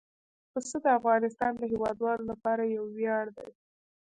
پسه 0.51 0.77
د 0.83 0.87
افغانستان 0.99 1.51
د 1.57 1.63
هیوادوالو 1.71 2.23
لپاره 2.31 2.63
یو 2.75 2.83
ویاړ 2.97 3.25
دی. 3.37 3.49